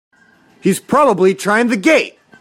He's 0.61 0.79
probably 0.79 1.35
trying 1.35 1.67
the 1.67 1.77
gate! 1.77 2.17